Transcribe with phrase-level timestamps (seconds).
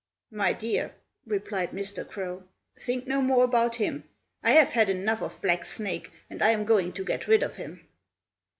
[0.31, 0.95] "My dear,"
[1.27, 2.09] replied Mr.
[2.09, 2.43] Crow,
[2.75, 4.03] "think no more about him.
[4.41, 7.57] I have had enough of Black Snake, and I am going to get rid of
[7.57, 7.87] him."